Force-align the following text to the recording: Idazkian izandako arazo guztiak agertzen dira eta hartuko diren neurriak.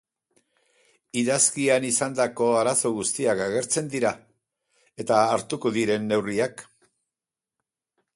Idazkian 1.21 1.83
izandako 1.89 2.47
arazo 2.61 2.91
guztiak 2.95 3.41
agertzen 3.47 3.91
dira 3.97 4.13
eta 5.05 5.19
hartuko 5.35 5.73
diren 5.77 6.09
neurriak. 6.13 6.65